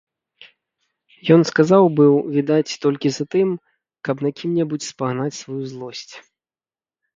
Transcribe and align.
Ён 1.35 1.41
сказаў 1.49 1.83
быў, 1.99 2.13
відаць, 2.37 2.79
толькі 2.87 3.07
затым, 3.19 3.49
каб 4.09 4.15
на 4.29 4.35
кім-небудзь 4.41 4.91
спагнаць 4.95 5.37
сваю 5.45 5.63
злосць. 5.77 6.11